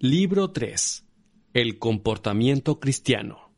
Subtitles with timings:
[0.00, 1.04] Libro 3.
[1.54, 3.50] El comportamiento cristiano.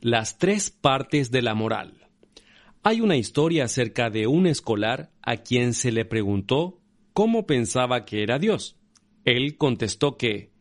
[0.00, 2.08] Las tres partes de la moral.
[2.82, 6.80] Hay una historia acerca de un escolar a quien se le preguntó
[7.12, 8.78] cómo pensaba que era Dios.
[9.26, 10.52] Él contestó que,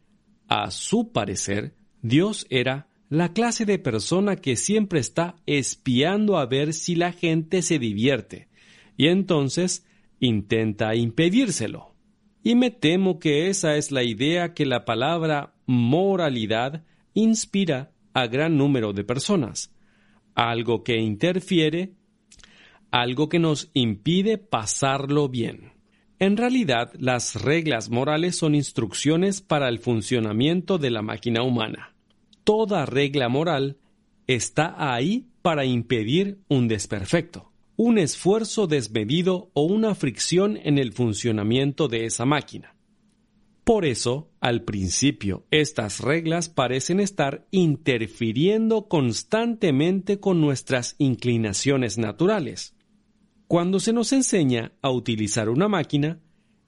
[0.49, 6.73] a su parecer, Dios era la clase de persona que siempre está espiando a ver
[6.73, 8.49] si la gente se divierte,
[8.97, 9.85] y entonces
[10.19, 11.94] intenta impedírselo.
[12.47, 16.83] Y me temo que esa es la idea que la palabra moralidad
[17.15, 19.73] inspira a gran número de personas.
[20.35, 21.93] Algo que interfiere,
[22.91, 25.73] algo que nos impide pasarlo bien.
[26.19, 31.95] En realidad, las reglas morales son instrucciones para el funcionamiento de la máquina humana.
[32.43, 33.77] Toda regla moral
[34.27, 41.87] está ahí para impedir un desperfecto un esfuerzo desmedido o una fricción en el funcionamiento
[41.87, 42.75] de esa máquina.
[43.65, 52.75] Por eso, al principio, estas reglas parecen estar interfiriendo constantemente con nuestras inclinaciones naturales.
[53.47, 56.19] Cuando se nos enseña a utilizar una máquina,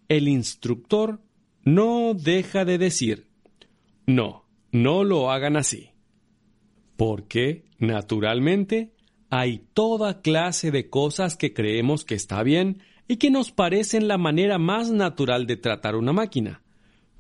[0.09, 1.21] el instructor
[1.63, 3.27] no deja de decir,
[4.07, 5.91] no, no lo hagan así.
[6.95, 8.96] Porque, naturalmente,
[9.29, 14.17] hay toda clase de cosas que creemos que está bien y que nos parecen la
[14.17, 16.61] manera más natural de tratar una máquina,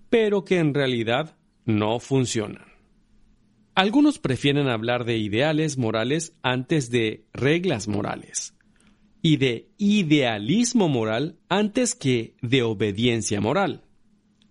[0.09, 2.65] pero que en realidad no funcionan.
[3.75, 8.55] Algunos prefieren hablar de ideales morales antes de reglas morales
[9.21, 13.83] y de idealismo moral antes que de obediencia moral.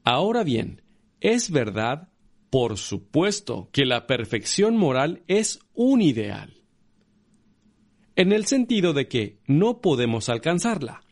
[0.04, 0.82] Ahora bien,
[1.20, 2.08] es verdad,
[2.50, 6.56] por supuesto, que la perfección moral es un ideal
[8.16, 11.02] en el sentido de que no podemos alcanzarla.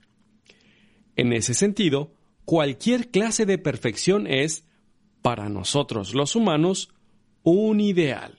[1.16, 4.66] En ese sentido, cualquier clase de perfección es,
[5.22, 6.90] para nosotros los humanos,
[7.42, 8.38] un ideal.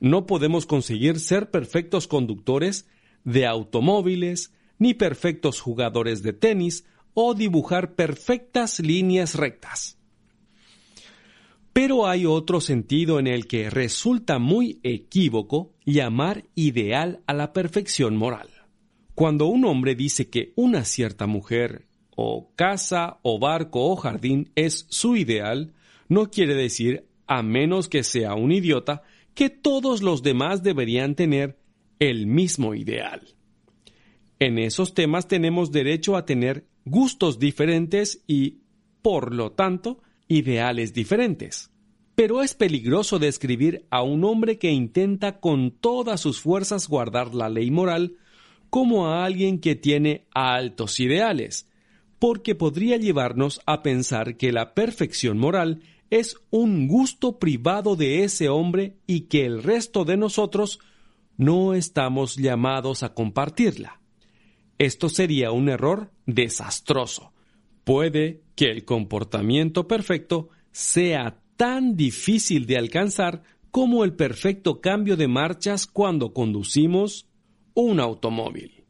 [0.00, 2.88] No podemos conseguir ser perfectos conductores
[3.22, 9.99] de automóviles, ni perfectos jugadores de tenis, o dibujar perfectas líneas rectas.
[11.72, 18.16] Pero hay otro sentido en el que resulta muy equívoco llamar ideal a la perfección
[18.16, 18.48] moral.
[19.14, 21.86] Cuando un hombre dice que una cierta mujer
[22.16, 25.74] o casa o barco o jardín es su ideal,
[26.08, 29.02] no quiere decir, a menos que sea un idiota,
[29.34, 31.58] que todos los demás deberían tener
[32.00, 33.22] el mismo ideal.
[34.40, 38.62] En esos temas tenemos derecho a tener gustos diferentes y,
[39.02, 40.00] por lo tanto,
[40.30, 41.70] ideales diferentes.
[42.14, 47.48] Pero es peligroso describir a un hombre que intenta con todas sus fuerzas guardar la
[47.48, 48.16] ley moral
[48.70, 51.66] como a alguien que tiene altos ideales,
[52.18, 58.48] porque podría llevarnos a pensar que la perfección moral es un gusto privado de ese
[58.48, 60.78] hombre y que el resto de nosotros
[61.36, 64.00] no estamos llamados a compartirla.
[64.78, 67.32] Esto sería un error desastroso,
[67.84, 75.28] puede que el comportamiento perfecto sea tan difícil de alcanzar como el perfecto cambio de
[75.28, 77.28] marchas cuando conducimos
[77.74, 78.84] un automóvil.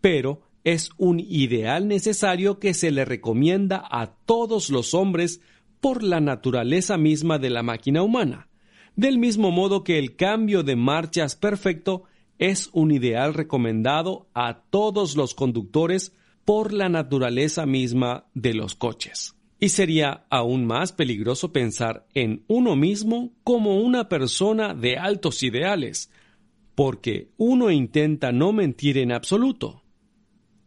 [0.00, 5.40] Pero es un ideal necesario que se le recomienda a todos los hombres
[5.80, 8.48] por la naturaleza misma de la máquina humana,
[8.96, 12.04] del mismo modo que el cambio de marchas perfecto
[12.38, 16.14] es un ideal recomendado a todos los conductores
[16.50, 19.36] por la naturaleza misma de los coches.
[19.60, 26.10] Y sería aún más peligroso pensar en uno mismo como una persona de altos ideales,
[26.74, 29.84] porque uno intenta no mentir en absoluto.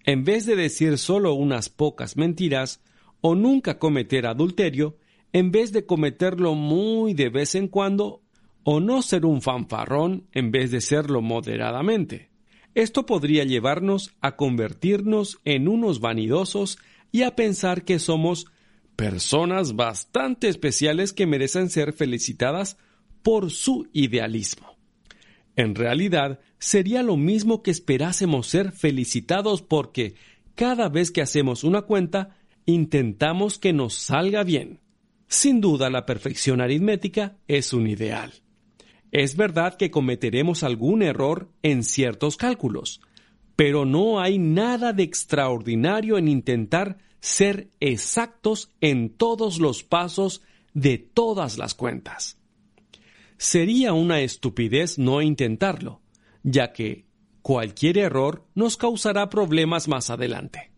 [0.06, 2.82] En vez de decir solo unas pocas mentiras,
[3.20, 4.96] o nunca cometer adulterio,
[5.34, 8.22] en vez de cometerlo muy de vez en cuando,
[8.64, 12.33] o no ser un fanfarrón en vez de serlo moderadamente.
[12.76, 16.80] Esto podría llevarnos a convertirnos en unos vanidosos
[17.12, 18.48] y a pensar que somos
[18.96, 22.78] personas bastante especiales que merecen ser felicitadas
[23.22, 24.78] por su idealismo.
[25.56, 30.16] En realidad, sería lo mismo que esperásemos ser felicitados porque
[30.56, 34.82] cada vez que hacemos una cuenta, intentamos que nos salga bien.
[35.28, 38.43] Sin duda la perfección aritmética es un ideal.
[39.14, 43.00] Es verdad que cometeremos algún error en ciertos cálculos,
[43.56, 50.42] pero no hay nada de extraordinario en intentar ser exactos en todos los pasos
[50.74, 52.40] de todas las cuentas.
[53.38, 56.02] Sería una estupidez no intentarlo,
[56.42, 57.06] ya que
[57.44, 60.72] cualquier error nos causará problemas más adelante.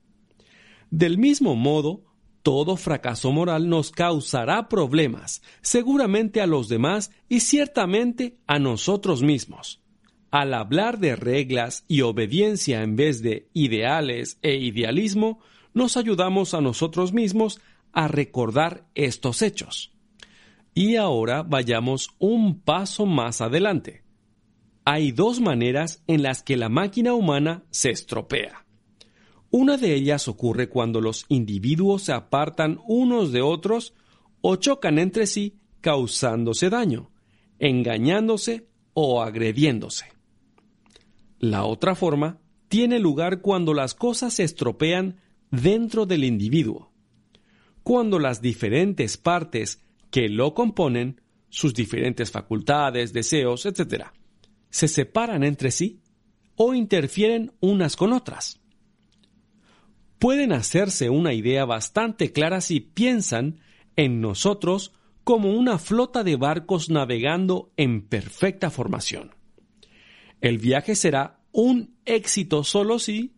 [0.92, 2.04] Del mismo modo,
[2.46, 9.82] todo fracaso moral nos causará problemas, seguramente a los demás y ciertamente a nosotros mismos.
[10.30, 15.40] Al hablar de reglas y obediencia en vez de ideales e idealismo,
[15.74, 17.62] nos ayudamos a nosotros mismos
[17.94, 19.92] a recordar estos hechos.
[20.76, 24.04] Y ahora vayamos un paso más adelante.
[24.84, 28.65] Hay dos maneras en las que la máquina humana se estropea.
[29.58, 33.94] Una de ellas ocurre cuando los individuos se apartan unos de otros
[34.42, 37.10] o chocan entre sí causándose daño,
[37.58, 40.08] engañándose o agrediéndose.
[41.40, 45.22] La otra forma tiene lugar cuando las cosas se estropean
[45.52, 46.92] dentro del individuo,
[47.82, 54.08] cuando las diferentes partes que lo componen, sus diferentes facultades, deseos, etc.,
[54.70, 56.02] se separan entre sí
[56.58, 58.60] o interfieren unas con otras
[60.26, 63.60] pueden hacerse una idea bastante clara si piensan
[63.96, 64.92] en nosotros
[65.24, 69.36] como una flota de barcos navegando en perfecta formación.
[70.42, 73.36] El viaje será un éxito solo si,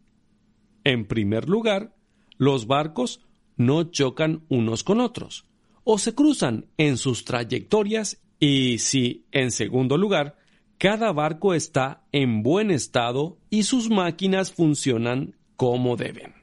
[0.85, 1.93] en primer lugar,
[2.37, 3.19] los barcos
[3.57, 5.45] no chocan unos con otros
[5.83, 10.37] o se cruzan en sus trayectorias y si, en segundo lugar,
[10.77, 16.36] cada barco está en buen estado y sus máquinas funcionan como deben.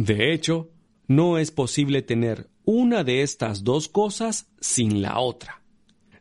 [0.00, 0.70] De hecho,
[1.08, 5.62] no es posible tener una de estas dos cosas sin la otra.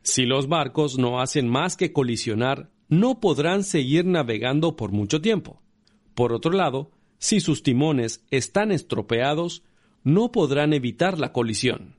[0.01, 5.61] Si los barcos no hacen más que colisionar, no podrán seguir navegando por mucho tiempo.
[6.13, 9.63] Por otro lado, si sus timones están estropeados,
[10.03, 11.95] no podrán evitar la colisión.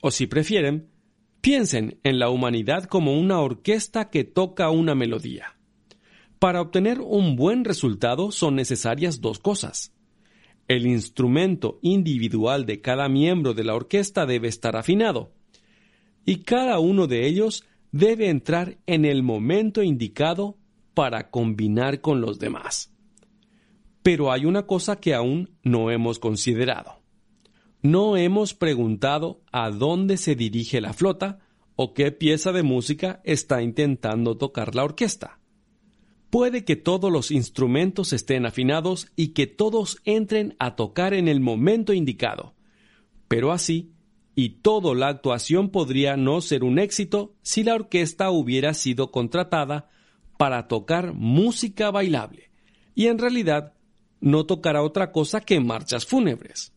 [0.00, 0.88] O si prefieren,
[1.42, 5.58] piensen en la humanidad como una orquesta que toca una melodía.
[6.38, 9.92] Para obtener un buen resultado son necesarias dos cosas.
[10.68, 15.32] El instrumento individual de cada miembro de la orquesta debe estar afinado,
[16.26, 20.58] y cada uno de ellos debe entrar en el momento indicado
[20.92, 22.92] para combinar con los demás.
[24.02, 27.00] Pero hay una cosa que aún no hemos considerado.
[27.80, 31.38] No hemos preguntado a dónde se dirige la flota
[31.76, 35.38] o qué pieza de música está intentando tocar la orquesta.
[36.30, 41.40] Puede que todos los instrumentos estén afinados y que todos entren a tocar en el
[41.40, 42.54] momento indicado.
[43.28, 43.92] Pero así,
[44.34, 49.88] y toda la actuación podría no ser un éxito si la orquesta hubiera sido contratada
[50.36, 52.50] para tocar música bailable,
[52.94, 53.74] y en realidad
[54.20, 56.72] no tocará otra cosa que marchas fúnebres.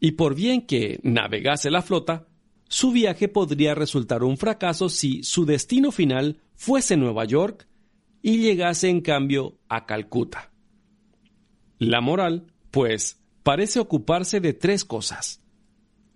[0.00, 2.28] Y por bien que navegase la flota,
[2.68, 7.66] su viaje podría resultar un fracaso si su destino final fuese Nueva York,
[8.26, 10.50] y llegase en cambio a Calcuta.
[11.78, 15.44] La moral, pues, parece ocuparse de tres cosas.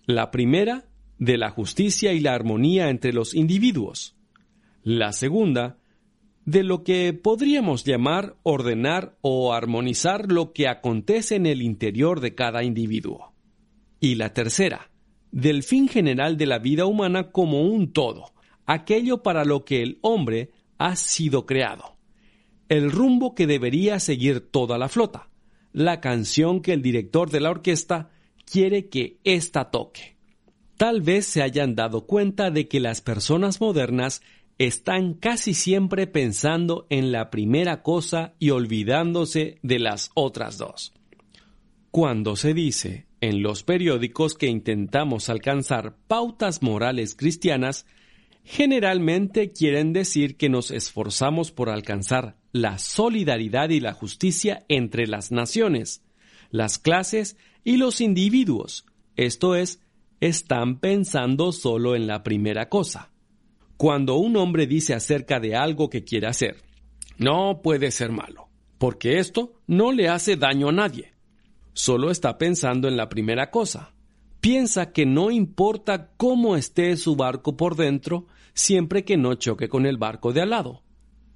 [0.07, 4.17] La primera, de la justicia y la armonía entre los individuos.
[4.83, 5.79] La segunda,
[6.45, 12.35] de lo que podríamos llamar ordenar o armonizar lo que acontece en el interior de
[12.35, 13.35] cada individuo.
[14.00, 14.90] Y la tercera,
[15.31, 18.33] del fin general de la vida humana como un todo,
[18.67, 22.00] aquello para lo que el hombre ha sido creado
[22.71, 25.29] el rumbo que debería seguir toda la flota,
[25.73, 28.11] la canción que el director de la orquesta
[28.50, 30.17] quiere que ésta toque.
[30.77, 34.23] Tal vez se hayan dado cuenta de que las personas modernas
[34.57, 40.93] están casi siempre pensando en la primera cosa y olvidándose de las otras dos.
[41.91, 47.85] Cuando se dice en los periódicos que intentamos alcanzar pautas morales cristianas,
[48.44, 55.30] generalmente quieren decir que nos esforzamos por alcanzar la solidaridad y la justicia entre las
[55.30, 56.02] naciones,
[56.50, 59.80] las clases y los individuos, esto es,
[60.20, 63.11] están pensando solo en la primera cosa.
[63.76, 66.56] Cuando un hombre dice acerca de algo que quiere hacer,
[67.18, 71.14] no puede ser malo, porque esto no le hace daño a nadie.
[71.73, 73.94] Solo está pensando en la primera cosa.
[74.40, 79.85] Piensa que no importa cómo esté su barco por dentro, siempre que no choque con
[79.85, 80.82] el barco de al lado.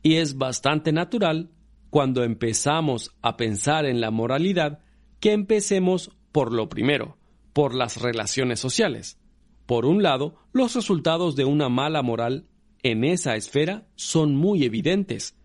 [0.02, 1.50] Y es bastante natural,
[1.90, 4.80] cuando empezamos a pensar en la moralidad,
[5.20, 7.18] que empecemos por lo primero,
[7.52, 9.18] por las relaciones sociales.
[9.66, 12.48] Por un lado, los resultados de una mala moral
[12.82, 15.38] en esa esfera son muy evidentes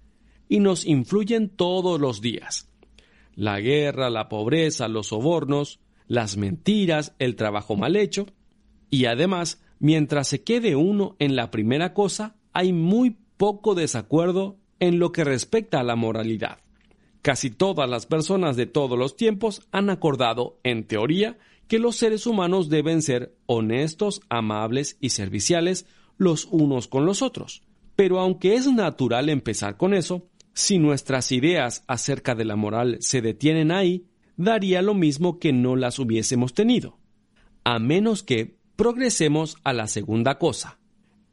[0.48, 2.70] y nos influyen todos los días.
[3.36, 8.26] La guerra, la pobreza, los sobornos, las mentiras, el trabajo mal hecho,
[8.90, 15.00] y además, mientras se quede uno en la primera cosa, hay muy poco desacuerdo en
[15.00, 16.58] lo que respecta a la moralidad.
[17.22, 21.38] Casi todas las personas de todos los tiempos han acordado, en teoría,
[21.68, 25.86] que los seres humanos deben ser honestos, amables y serviciales
[26.18, 27.62] los unos con los otros.
[27.96, 33.22] Pero aunque es natural empezar con eso, si nuestras ideas acerca de la moral se
[33.22, 34.09] detienen ahí,
[34.40, 36.98] daría lo mismo que no las hubiésemos tenido,
[37.66, 40.80] a menos que progresemos a la segunda cosa,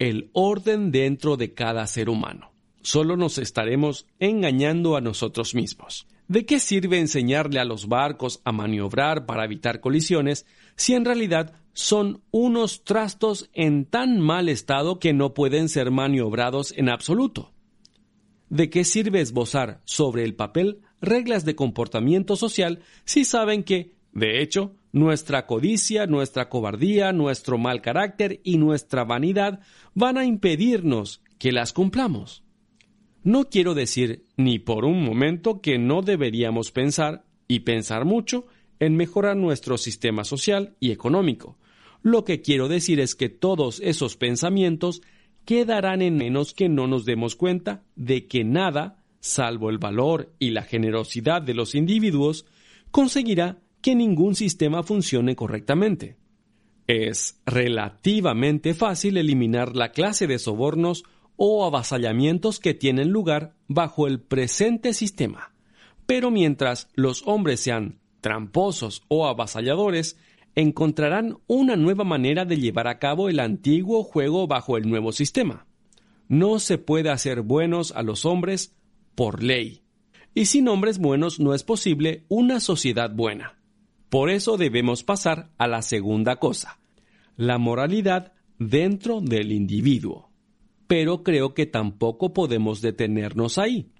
[0.00, 2.50] el orden dentro de cada ser humano.
[2.82, 6.08] Solo nos estaremos engañando a nosotros mismos.
[6.26, 10.44] ¿De qué sirve enseñarle a los barcos a maniobrar para evitar colisiones
[10.74, 16.74] si en realidad son unos trastos en tan mal estado que no pueden ser maniobrados
[16.76, 17.52] en absoluto?
[18.48, 24.42] ¿De qué sirve esbozar sobre el papel reglas de comportamiento social si saben que, de
[24.42, 29.60] hecho, nuestra codicia, nuestra cobardía, nuestro mal carácter y nuestra vanidad
[29.94, 32.42] van a impedirnos que las cumplamos.
[33.22, 38.46] No quiero decir ni por un momento que no deberíamos pensar, y pensar mucho,
[38.80, 41.58] en mejorar nuestro sistema social y económico.
[42.02, 45.02] Lo que quiero decir es que todos esos pensamientos
[45.44, 50.50] quedarán en menos que no nos demos cuenta de que nada salvo el valor y
[50.50, 52.46] la generosidad de los individuos,
[52.90, 56.16] conseguirá que ningún sistema funcione correctamente.
[56.86, 61.04] Es relativamente fácil eliminar la clase de sobornos
[61.36, 65.52] o avasallamientos que tienen lugar bajo el presente sistema.
[66.06, 70.18] Pero mientras los hombres sean tramposos o avasalladores,
[70.54, 75.66] encontrarán una nueva manera de llevar a cabo el antiguo juego bajo el nuevo sistema.
[76.28, 78.74] No se puede hacer buenos a los hombres
[79.16, 79.82] por ley.
[80.34, 83.58] Y sin hombres buenos no es posible una sociedad buena.
[84.08, 86.78] Por eso debemos pasar a la segunda cosa,
[87.36, 90.30] la moralidad dentro del individuo.
[90.86, 93.90] Pero creo que tampoco podemos detenernos ahí.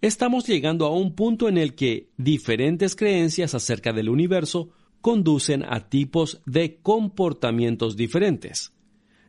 [0.00, 4.70] Estamos llegando a un punto en el que diferentes creencias acerca del universo
[5.00, 8.72] conducen a tipos de comportamientos diferentes.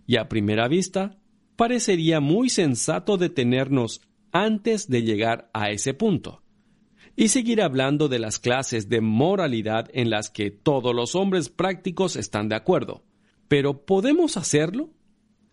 [0.05, 1.17] Y a primera vista,
[1.55, 6.43] parecería muy sensato detenernos antes de llegar a ese punto.
[7.15, 12.15] Y seguir hablando de las clases de moralidad en las que todos los hombres prácticos
[12.15, 13.03] están de acuerdo.
[13.48, 14.91] Pero ¿podemos hacerlo?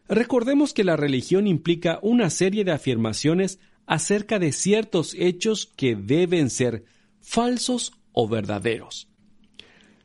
[0.08, 6.50] Recordemos que la religión implica una serie de afirmaciones acerca de ciertos hechos que deben
[6.50, 6.84] ser
[7.20, 9.08] falsos o verdaderos.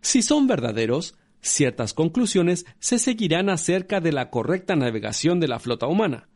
[0.02, 5.88] Si son verdaderos, ciertas conclusiones se seguirán acerca de la correcta navegación de la flota
[5.88, 6.30] humana.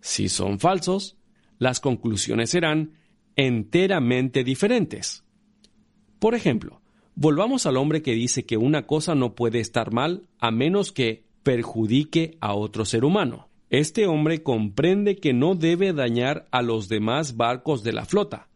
[0.00, 1.16] Si son falsos,
[1.64, 2.92] las conclusiones serán
[3.36, 5.24] enteramente diferentes.
[6.20, 6.82] Por ejemplo,
[7.14, 11.24] volvamos al hombre que dice que una cosa no puede estar mal a menos que
[11.42, 13.48] perjudique a otro ser humano.
[13.70, 18.48] Este hombre comprende que no debe dañar a los demás barcos de la flota,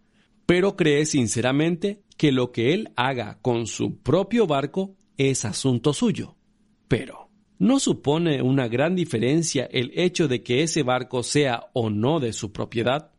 [0.44, 6.36] pero cree sinceramente que lo que él haga con su propio barco es asunto suyo.
[6.88, 7.27] Pero,
[7.58, 12.32] ¿No supone una gran diferencia el hecho de que ese barco sea o no de
[12.32, 13.10] su propiedad?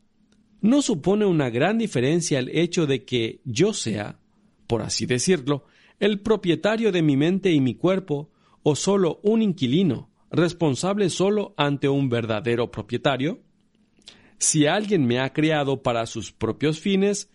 [0.61, 4.19] ¿No supone una gran diferencia el hecho de que yo sea,
[4.65, 5.65] por así decirlo,
[5.99, 8.31] el propietario de mi mente y mi cuerpo,
[8.63, 13.41] o solo un inquilino, responsable solo ante un verdadero propietario?
[14.37, 17.29] Si alguien me ha creado para sus propios fines,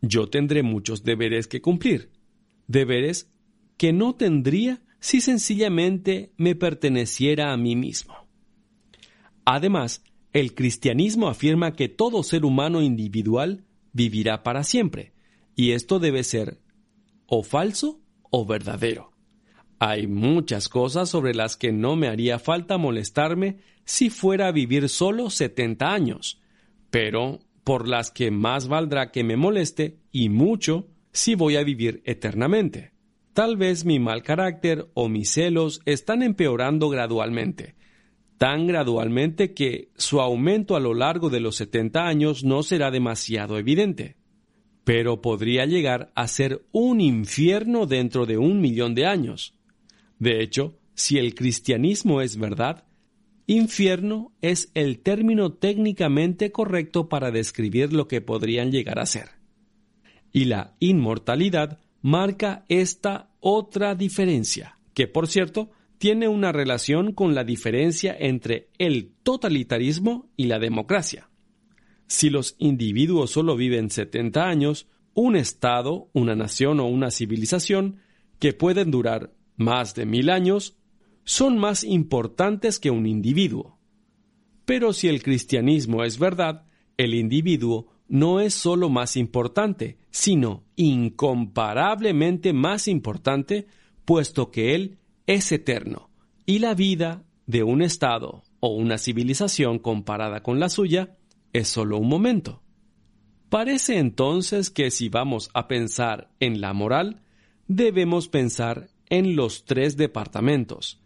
[0.00, 2.10] yo tendré muchos deberes que cumplir,
[2.66, 3.30] deberes
[3.76, 8.14] que no tendría si sencillamente me perteneciera a mí mismo.
[9.44, 15.12] Además, el cristianismo afirma que todo ser humano individual vivirá para siempre,
[15.54, 16.60] y esto debe ser
[17.26, 18.00] o falso
[18.30, 19.12] o verdadero.
[19.78, 24.88] Hay muchas cosas sobre las que no me haría falta molestarme si fuera a vivir
[24.88, 26.40] solo 70 años,
[26.90, 32.02] pero por las que más valdrá que me moleste, y mucho, si voy a vivir
[32.04, 32.92] eternamente.
[33.36, 37.74] Tal vez mi mal carácter o mis celos están empeorando gradualmente,
[38.38, 43.58] tan gradualmente que su aumento a lo largo de los 70 años no será demasiado
[43.58, 44.16] evidente.
[44.84, 49.54] Pero podría llegar a ser un infierno dentro de un millón de años.
[50.18, 52.84] De hecho, si el cristianismo es verdad,
[53.46, 59.28] infierno es el término técnicamente correcto para describir lo que podrían llegar a ser.
[60.32, 67.42] Y la inmortalidad marca esta otra diferencia, que por cierto tiene una relación con la
[67.42, 71.28] diferencia entre el totalitarismo y la democracia.
[72.06, 77.96] Si los individuos solo viven 70 años, un Estado, una nación o una civilización,
[78.38, 80.76] que pueden durar más de mil años,
[81.24, 83.80] son más importantes que un individuo.
[84.64, 86.66] Pero si el cristianismo es verdad,
[86.98, 93.66] el individuo no es solo más importante, sino incomparablemente más importante,
[94.04, 96.10] puesto que él es eterno,
[96.44, 101.16] y la vida de un Estado o una civilización comparada con la suya
[101.52, 102.62] es solo un momento.
[103.48, 107.22] Parece entonces que si vamos a pensar en la moral,
[107.68, 111.00] debemos pensar en los tres departamentos,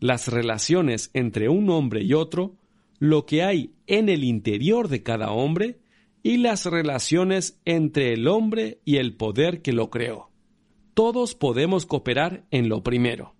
[0.00, 2.56] las relaciones entre un hombre y otro,
[2.98, 5.78] lo que hay en el interior de cada hombre
[6.24, 10.30] y las relaciones entre el hombre y el poder que lo creó.
[10.94, 13.36] Todos podemos cooperar en lo primero.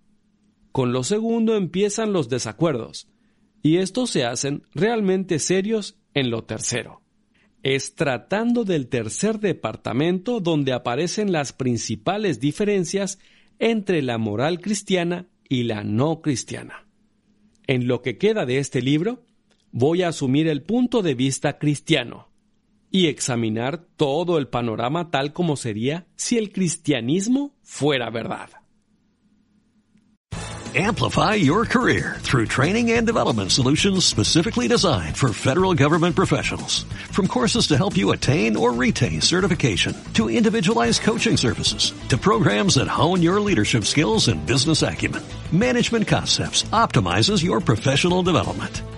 [0.71, 3.09] Con lo segundo empiezan los desacuerdos,
[3.63, 7.01] y estos se hacen realmente serios en lo tercero.
[7.63, 13.17] Es tratando del tercer departamento donde aparecen las principales diferencias
[13.57, 16.87] entre la moral cristiana y la no cristiana.
[17.65, 19.23] En lo que queda de este libro,
[19.71, 22.34] voy a asumir el punto de vista cristiano
[22.95, 28.49] y examinar todo el panorama tal como sería si el cristianismo fuera verdad.
[30.77, 36.83] Amplify your career through training and development solutions specifically designed for federal government professionals.
[37.11, 42.75] From courses to help you attain or retain certification, to individualized coaching services, to programs
[42.75, 48.81] that hone your leadership skills and business acumen, Management Concepts optimizes your professional development.